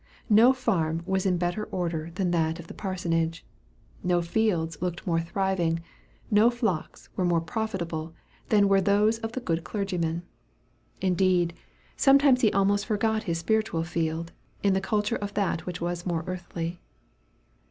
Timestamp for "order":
1.65-2.09